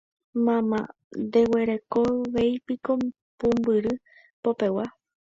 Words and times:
Mama, 0.45 0.79
ndeguerekovéipiko 1.23 2.91
pumbyry 3.39 3.93
popegua. 4.43 4.85